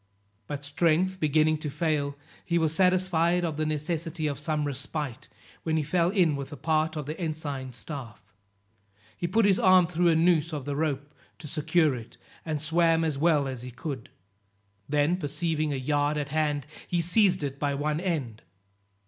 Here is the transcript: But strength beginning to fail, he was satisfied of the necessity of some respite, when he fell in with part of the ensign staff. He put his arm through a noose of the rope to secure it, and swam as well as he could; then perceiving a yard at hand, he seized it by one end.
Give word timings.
But 0.47 0.65
strength 0.65 1.19
beginning 1.19 1.59
to 1.59 1.69
fail, 1.69 2.15
he 2.43 2.57
was 2.57 2.73
satisfied 2.73 3.45
of 3.45 3.55
the 3.55 3.67
necessity 3.67 4.25
of 4.25 4.39
some 4.39 4.65
respite, 4.65 5.27
when 5.61 5.77
he 5.77 5.83
fell 5.83 6.09
in 6.09 6.35
with 6.35 6.59
part 6.63 6.95
of 6.95 7.05
the 7.05 7.19
ensign 7.21 7.71
staff. 7.71 8.19
He 9.15 9.27
put 9.27 9.45
his 9.45 9.59
arm 9.59 9.85
through 9.85 10.07
a 10.07 10.15
noose 10.15 10.53
of 10.53 10.65
the 10.65 10.75
rope 10.75 11.13
to 11.37 11.45
secure 11.45 11.93
it, 11.93 12.17
and 12.43 12.59
swam 12.59 13.03
as 13.03 13.19
well 13.19 13.47
as 13.47 13.61
he 13.61 13.69
could; 13.69 14.09
then 14.89 15.17
perceiving 15.17 15.71
a 15.71 15.75
yard 15.75 16.17
at 16.17 16.29
hand, 16.29 16.65
he 16.87 16.99
seized 16.99 17.43
it 17.43 17.59
by 17.59 17.75
one 17.75 17.99
end. 17.99 18.41